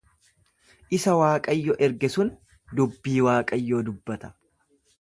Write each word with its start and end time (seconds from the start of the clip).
Isa 0.97 1.13
Waaqayyo 1.19 1.75
erge 1.89 2.09
sun 2.15 2.31
dubbii 2.81 3.17
Waaqayyoo 3.29 3.83
dubbata. 3.91 4.35